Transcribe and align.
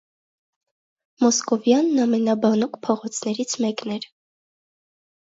Մոսկովյանն 1.25 2.01
ամենաբանուկ 2.07 2.83
փողոցներից 2.89 3.57
մեկն 3.67 3.97
էր։ 4.01 4.13